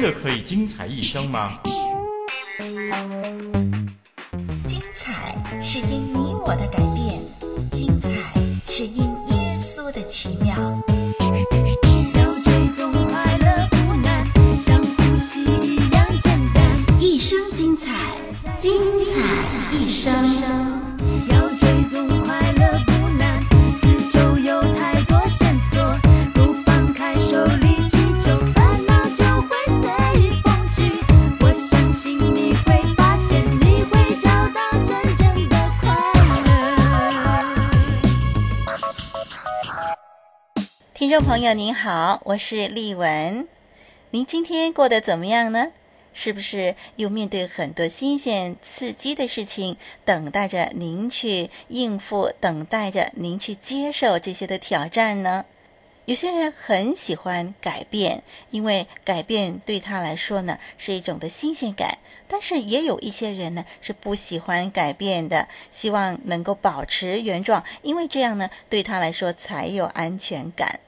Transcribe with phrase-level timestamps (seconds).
[0.00, 1.58] 真的可以精彩一生吗？
[4.64, 7.20] 精彩是因你我的改变，
[7.72, 8.08] 精彩
[8.64, 10.54] 是因耶稣的奇妙。
[12.14, 14.24] 要追踪快乐不难，
[14.64, 16.62] 像呼吸一样简单。
[17.00, 17.90] 一生精彩，
[18.56, 20.14] 精彩一生。
[41.20, 43.48] 朋友您好，我是丽文。
[44.10, 45.72] 您今天过得怎么样呢？
[46.12, 55.44] 是不是又面对很多新鲜刺激的事情，等待着您去应付，等待着您去接受这些的挑战呢？
[56.04, 61.98] 有些人很喜欢改变，因为改变对他来说呢是一种的新鲜感。
[62.28, 70.78] 但是也有一些人呢是不喜欢改变的，希望能够保持原状，因为这样呢对他来说才有安全感。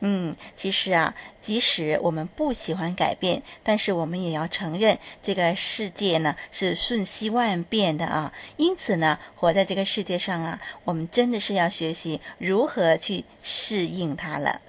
[0.00, 8.32] 嗯，其实啊，即使我们不喜欢改变，但是我们也要承认，这个世界呢是瞬息万变的啊。
[8.56, 14.60] 因此呢，活在这个世界上啊，我们真的是要学习如何去适应它了。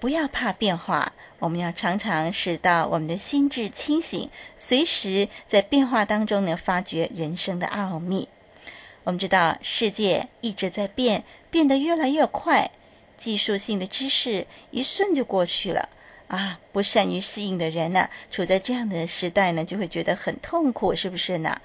[0.00, 8.28] 不要怕变化，我们要常常使到我们的心智清醒，随时在变化当中呢，发掘人生的奥秘。
[9.04, 12.70] 我们知道世界一直在变，变得越来越快。
[13.22, 15.88] 技术性的知识一瞬就过去了
[16.26, 16.58] 啊！
[16.72, 21.60] 不善于适应的人呢，处在这样的时代呢，就会觉得很痛苦，是不是呢？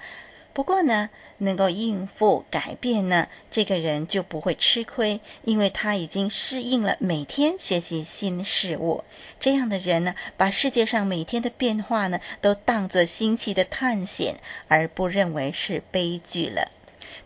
[0.52, 9.02] 不过呢，能够应付改变呢，这个人就不会吃亏，因为他已经适应了每天学习新事物。
[9.40, 14.36] 这样的人呢，把世界上每天的变化呢，都当作新奇的探险，
[14.68, 16.70] 而不认为是悲剧了。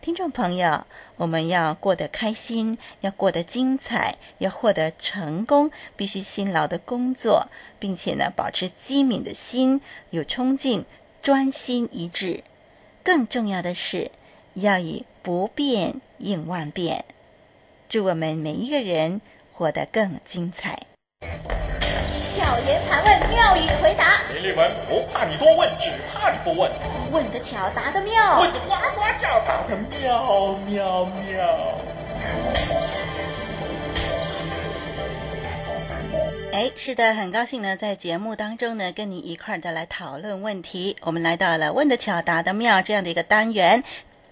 [0.01, 7.47] 听众朋友，我们要过得开心，要过得精彩，要获得成功，必须辛劳的工作，
[7.79, 10.85] 并且呢，保持机敏的心，有冲劲，
[11.21, 12.43] 专心一致。
[13.03, 14.11] 更重要的是，
[14.55, 17.05] 要以不变应万变。
[17.87, 19.21] 祝我们每一个人
[19.51, 20.79] 活得更精彩。
[22.43, 24.21] 巧言盘问，妙语回答。
[24.33, 26.69] 林立文不怕你多问，只怕你不问。
[27.09, 28.41] 问得巧，答得妙。
[28.41, 31.79] 问得呱呱叫，答得妙妙妙。
[36.51, 40.97] 哎，是的，很高兴呢，在节目当中呢，跟你一块儿的来讨论问题。
[40.99, 43.81] 我们来到了问得巧，答的妙这样的一个单元。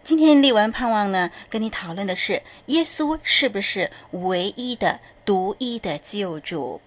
[0.03, 6.81] 今天立文盼望呢，跟你讨论的是耶稣是不是唯一的、独一的救主？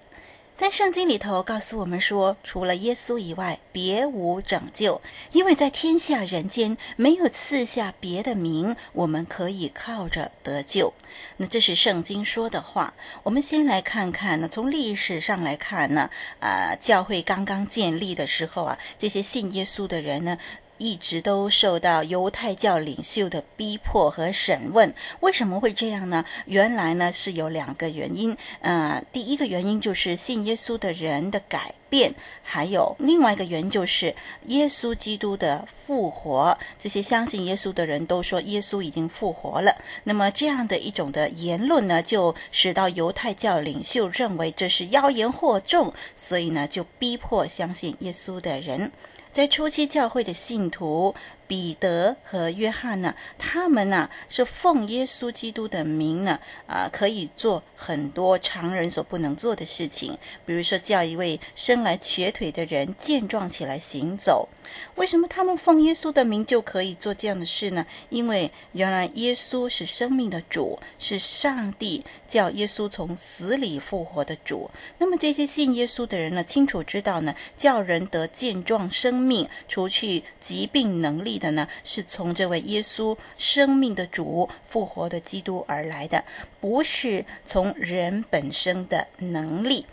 [0.57, 10.95] 在圣经里头告诉我们说，除了耶稣以外，别无拯救，因为在天下人间没有赐下别的名，我们可以靠着得救。
[11.39, 12.95] 那这是圣经说的话。
[13.25, 20.39] 我们先来看看呢，从历史上来看呢，啊、教会刚刚建立的时候啊，这些信耶稣的人呢。
[20.79, 26.25] 一直都受到犹太教领袖的逼迫和审问，为什么会这样呢？
[26.47, 28.37] 原来呢是有两个原因。
[28.61, 32.13] 呃，第一个原因就是信耶稣的人的改变，
[32.43, 34.15] 还有另外一个原因就是
[34.47, 36.57] 耶稣基督的复活。
[36.79, 39.75] 这些相信耶稣的人都说耶稣已经复活了。
[40.03, 48.91] 那么这样的一种的言论呢，就使到犹太教领袖认为这是妖言惑众，所以呢就逼迫相信耶稣的人。
[49.35, 51.13] 在初期教会的信徒
[51.49, 64.49] 彼得和约翰呢，他们呢是奉耶稣基督的名呢，啊，可以做很多常人所不能做的事情，比如说叫一位生来瘸腿的人健壮起来行走。
[64.97, 67.85] 为什么他们奉耶稣的名就可以做这样的事呢？
[68.09, 74.71] 因为原来耶稣是生命的主，是上帝叫耶稣从死里复活的主。
[74.99, 86.25] 那么这些信耶稣的人呢，清楚知道呢，叫人得健壮生命、除去疾病能力的呢，是从这位耶稣生命的主复活的基督而来的，
[86.61, 89.85] 不是从人本身的能力。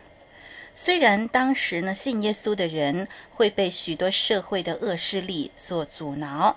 [0.74, 6.56] 虽然当时呢，信耶稣的人会被许多社会的恶势力所阻挠，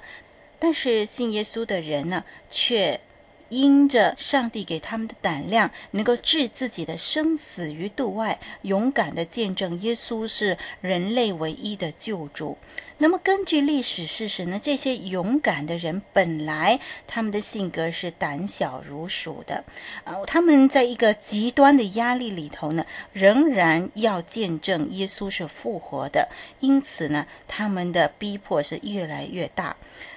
[0.58, 3.00] 但是信耶稣的人呢，却
[3.48, 12.56] 因着上帝给他们的胆量，能够置自己的生死于度外，勇敢的见证耶稣是人类唯一的救主。
[12.96, 19.64] 那么，根据历史事实呢，这些勇敢的人本来他们的性格是胆小如鼠的，
[20.04, 26.28] 啊，他们在一个极端的压力里头呢，仍然要见证耶稣是复活的，
[26.60, 29.76] 因此呢，他们的逼迫是越来越大。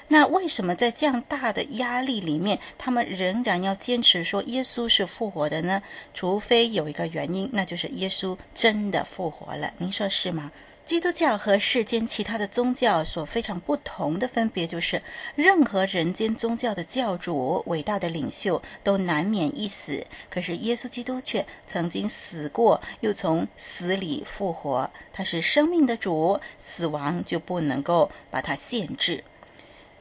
[0.10, 5.82] 那为什么在这样大的压力里面，他们仍然要坚持说耶稣是复活的呢？
[6.14, 9.74] 除非有一个原因，那就是耶稣真的复活了。
[9.80, 10.52] 您说是吗？
[10.88, 15.02] 基督教和世间其他的宗教所非常不同的分别，就是
[15.36, 24.90] 任何人间宗教的教主、伟大的领袖都难免一死，可是耶稣基督却曾经死过，又从死里复活。
[25.12, 29.26] 他是生命的主，死亡就不能够把他限制。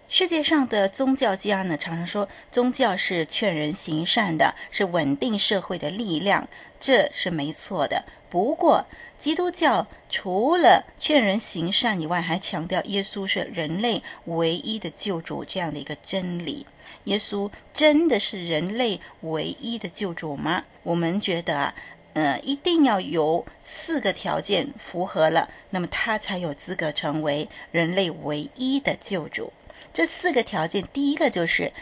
[0.09, 6.49] 世界上的宗教家呢，常常说宗教是劝人行善的，是稳定社会的力量，
[6.79, 8.05] 这是没错的。
[8.29, 8.85] 不过，
[9.19, 16.67] 基督教除了劝人行善以外，还强调耶稣是人类唯一的救主这样的一个真理。
[17.05, 20.65] 耶稣真的是人类唯一的救主吗？
[20.83, 21.75] 我们觉得啊，
[22.15, 29.53] 呃，一定要有四个条件符合了，那么他才有资格成为人类唯一的救主。
[29.95, 31.73] 这四个条件，第一个就是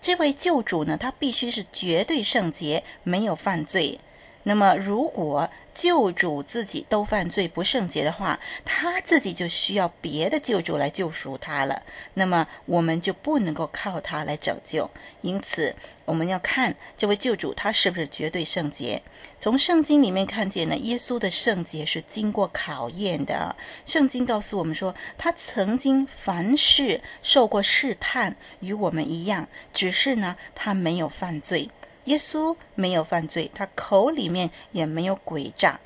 [0.00, 4.00] 这位救主呢，他必须是绝对圣洁，没有犯罪。
[4.44, 11.82] 那么，如果救主自己都犯罪不圣洁的话，他自己就需要别的救主来救赎他了。
[12.14, 14.90] 那么，我们就不能够靠他来拯救。
[15.22, 15.74] 因此，
[16.04, 19.02] 我们要看这位救主他是不是绝对圣洁。
[19.38, 23.54] 从圣经里面看见呢，耶稣的圣洁是经过考验的。
[23.86, 31.70] 圣经告诉我们说，他曾经凡事受过试探，与我们一样，只是呢，他没有犯罪。
[32.04, 35.80] 耶稣没有犯罪，他口里面也没有诡诈。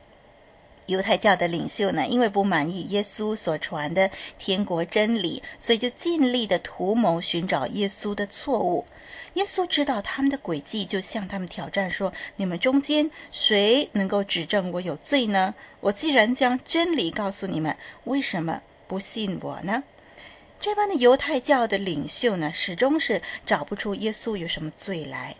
[0.87, 8.85] 犹太教的领袖呢，因为不满意耶稣所传的天国真理，所以就尽力的图谋寻找耶稣的错误。
[9.33, 15.55] 耶稣知道他们的诡计，就向他们挑战说：“你们中间谁能够指证我有罪呢？
[15.81, 19.83] 我既然将真理告诉你们，为什么不信我呢？”
[20.61, 25.35] 这般的犹太教的领袖呢，始终是找不出耶稣有什么罪来。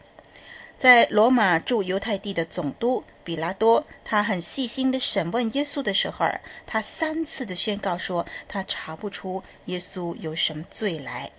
[0.77, 6.27] 在罗马驻犹太地的总督比拉多，他很细心地审问耶稣的时候，
[6.67, 11.31] 他三次的宣告说，他查不出耶稣有什么罪来。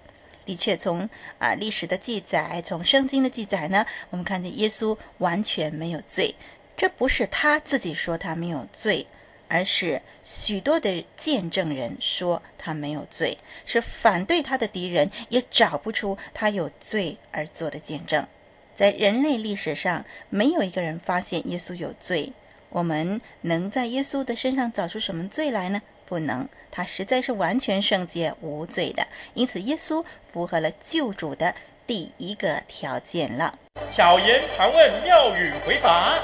[0.45, 6.35] 的确，从啊历史的记载，从圣经的记载呢，我们看见耶稣完全没有罪。
[6.77, 9.07] 这不是他自己说他没有罪，
[9.47, 18.27] 而是许多的见证人说他没有罪，是反对他的敌人也找不出他有罪而做的见证。
[18.75, 22.33] 在人类历史上，没有一个人发现耶稣有罪。
[22.69, 25.81] 我们能在耶稣的身上找出什么罪来呢？
[26.05, 29.07] 不能，他实在是完全圣洁无罪的。
[29.33, 31.55] 因此，耶稣符合了救主的
[31.87, 33.57] 第一个条件了。
[33.89, 36.19] 巧言盘问，妙语回答。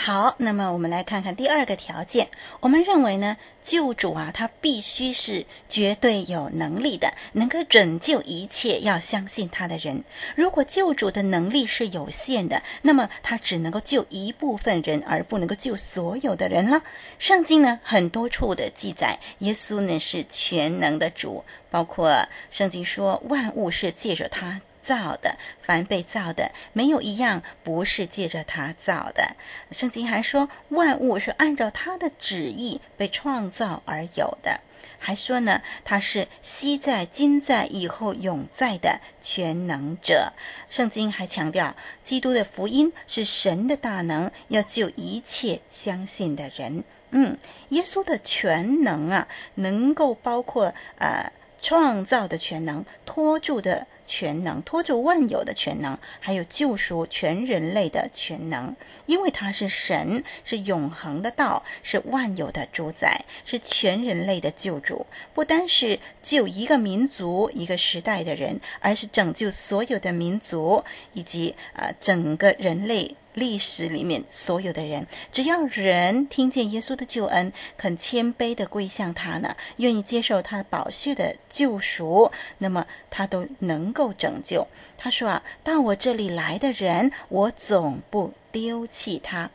[0.00, 2.28] 好，那么我们来看看第二个条件。
[2.60, 10.04] 我们认为呢，救主啊，他必须是绝对有能力的，能够拯救一切要相信他的人。
[10.36, 16.80] 如果救主的能力是有限的，那么他只能够救一部分人，而不能够救所有的人了。
[17.18, 24.60] 圣经呢，很多处的记载，耶稣呢是全能的主，包括圣经说万物是借着他。
[24.88, 29.36] 造的，凡被造的，没有一样不是借着他造的。
[29.70, 34.60] 圣经还说，万物是按照他的旨意被创造而有的。
[34.98, 40.32] 还说呢，他是昔在、今在、以后永在的全能者。
[40.70, 46.82] 圣经还强调，基督的福音是神的大能，要救一切相信的人。
[47.10, 47.36] 嗯，
[47.68, 53.86] 耶稣的全能啊，能够包括呃创造的全能，托住的。
[54.08, 58.74] 全能托住万有的全能，还有救赎全人类的全能，
[59.04, 65.04] 因为他是神，是永恒的道，是万有的主宰，是全人类的救主。
[65.34, 73.14] 不单是救一个民族、一个时代的人，而是拯救所有的民族以及啊、整个人类。
[73.34, 84.66] 历史里面所有的人，只要人听见耶稣的救恩，肯谦卑地归向他呢，愿意接受他宝血的救赎，那么他都能够拯救。
[84.96, 89.50] 他说啊，到我这里来的人，我总不丢弃他。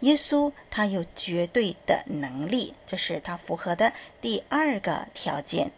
[0.00, 5.70] 耶稣他有绝对的能力，这是他符合的第二个条件。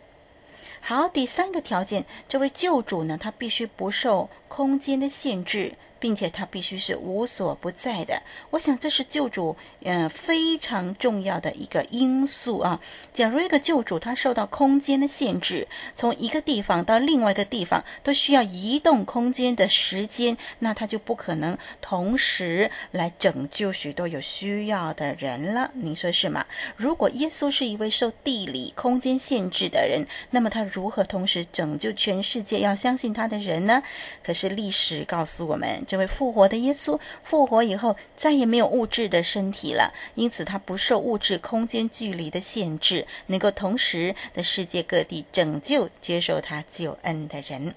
[0.81, 5.75] 好，第三个条件，这位救主呢，他必须不受空间的限制。
[6.01, 12.81] 并且他必须是无所不在的，我想这是救主，嗯、呃，非常重要的一个因素啊。
[13.13, 25.71] 假如一个救主他受到空间的限制，从一个地方到另外一个地方都需要移动空间的时间，那他就不可能同时来拯救许多有需要的人了。
[25.75, 26.47] 您说是吗？
[26.77, 33.83] 如果耶稣是一位受地理空间限制的人，那么他如何同时拯救全世界要相信他的人呢？
[34.23, 35.85] 可是历史告诉我们。
[35.89, 47.75] 这位复活的耶稣复活以后，再也没有物质的身体了，因此他不受物质空间距离的限制，能够同时在世界各地拯救接受他救恩的人。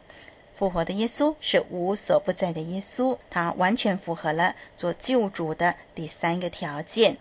[0.54, 7.16] 复活的耶稣是无所不在的耶稣，他完全符合了做救主的第三个条件。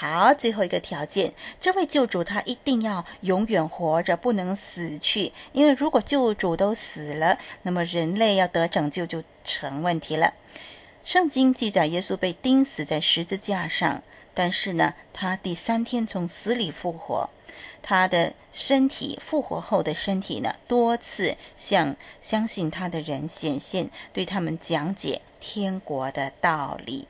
[0.00, 5.30] 好，最后一个条件，这位救主他一定要永远活着，不能死去。
[5.52, 10.32] 因为如果救主都死了，那么人类要得拯救就成问题了。
[11.04, 14.02] 圣经记载耶稣被钉死在十字架上，
[14.32, 17.28] 但是呢，他第三天从死里复活，
[17.82, 27.06] 他的身体复活后的身体呢，多次向相信他的人显现，对他们讲解天国的道理。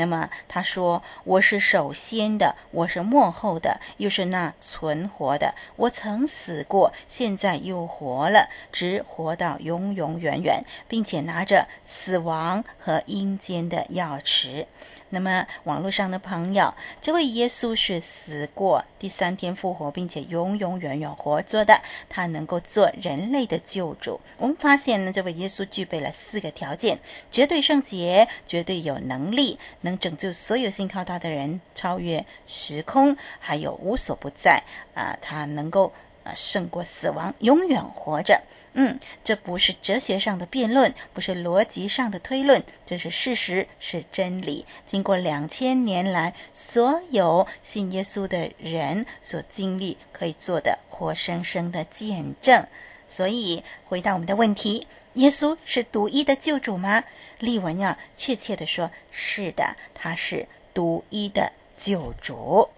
[0.00, 5.54] 那么他说：“我是首先的，我是末后的，又是那存活的。
[5.76, 14.64] 我曾死过，现在又活了，直活到永永远远，并且拿着死亡和阴间的钥匙。”
[15.12, 24.20] 那么，网络上的朋友，这位耶稣是死过，第三天复活，并且永永远远活着的，他能够做人类的救主。
[24.38, 34.62] 我们发现呢，这位耶稣具备了四个条件：绝对圣洁，绝对有能力，能能拯救所有信靠他的人，超越时空，还有无所不在。
[34.94, 35.92] 啊，他能够
[36.22, 38.40] 啊胜过死亡，永远活着。
[38.74, 44.64] 嗯，这不是哲学上的辩论，不是逻辑上的推论，这是事实，是真理。
[44.86, 52.64] 经过两千年来，所有信耶稣的人所经历可以做的活生生的见证。
[53.08, 57.02] 所以，回答我们的问题：耶稣是独一的救主吗？
[57.40, 62.68] 丽文呀确切地说：是的，他是独一的救主。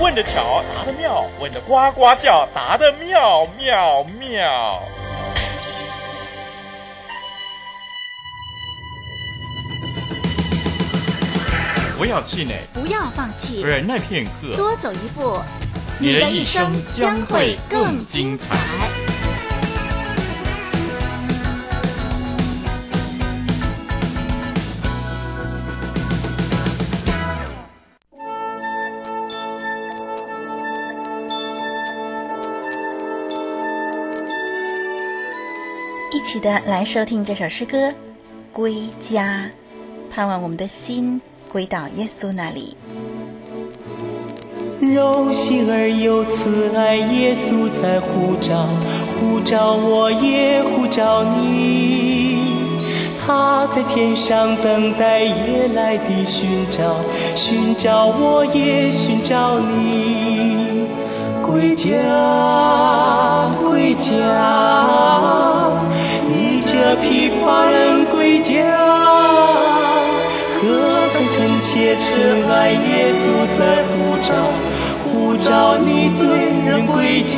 [0.00, 4.82] 问得巧，答得妙；问得呱呱叫，答得妙妙妙。
[11.96, 15.40] 不要气馁，不要放弃，忍耐片刻，多走一步，
[15.98, 18.97] 你的一生将会更精彩。
[36.10, 37.76] 一起的来收听这首诗歌
[38.50, 39.50] 《归家》，
[40.14, 41.20] 盼望我们的心
[41.52, 42.74] 归到耶稣那里。
[44.80, 48.66] 柔心而又慈爱，耶稣在呼召，
[49.20, 52.38] 呼召我也呼召你。
[53.26, 56.96] 他在天上等待，夜来的寻找，
[57.36, 60.86] 寻找我也寻找你。
[61.42, 64.77] 归家，归家。
[67.48, 68.52] 这疲乏人归家，
[70.60, 70.68] 何
[71.14, 72.02] 等恳切慈
[72.52, 73.24] 爱，耶稣
[73.58, 74.28] 在呼召，
[75.02, 76.28] 呼召你罪
[76.66, 77.36] 人归家。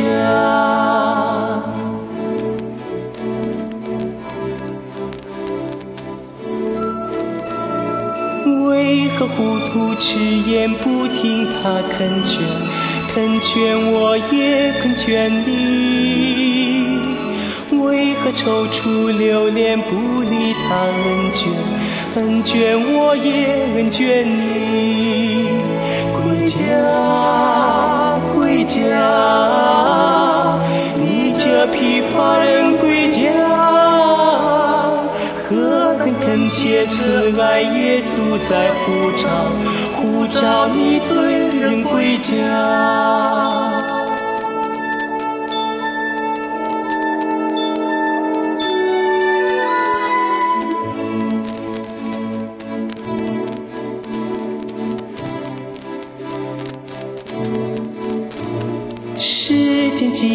[8.67, 12.45] 为何糊涂迟延不听他恳劝，
[13.15, 16.80] 恳劝我也恳劝你。
[17.91, 21.49] 为何踌躇留恋不理他恩眷？
[22.15, 22.55] 恩眷
[22.93, 25.49] 我也恩眷你。
[26.15, 26.57] 归家，
[28.33, 28.79] 归家，
[30.97, 33.19] 你这疲乏人归家。
[35.49, 39.27] 何等恳切慈爱，耶稣在呼召，
[39.95, 42.31] 呼召你罪人归家。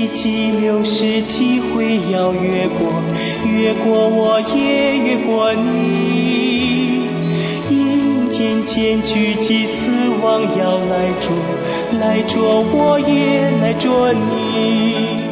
[0.07, 3.01] 迹流逝，机会要越过，
[3.45, 7.07] 越过我也越过你。
[7.69, 11.33] 阴间间聚集死亡要来捉，
[11.99, 15.23] 来捉我也来捉你。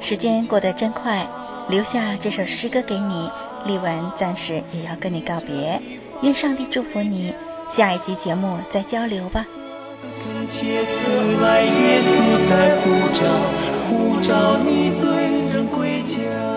[0.00, 1.26] 时间过得真快，
[1.68, 3.30] 留下这首诗歌给你，
[3.66, 5.80] 丽文暂时也要跟你告别。
[6.22, 7.32] 愿上帝祝福你，
[7.68, 9.46] 下一集节目再交流吧。
[10.48, 12.12] 且此来，耶稣
[12.48, 13.22] 在呼召，
[13.88, 15.06] 呼召你，醉
[15.52, 16.51] 人归家。